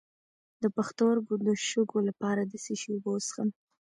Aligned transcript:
د 0.61 0.63
پښتورګو 0.75 1.35
د 1.45 1.47
شګو 1.67 1.99
لپاره 2.09 2.41
د 2.49 2.53
څه 2.63 2.73
شي 2.81 2.89
اوبه 2.93 3.09
وڅښم؟ 3.11 3.49